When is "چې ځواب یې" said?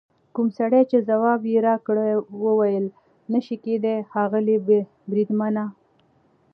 0.91-1.57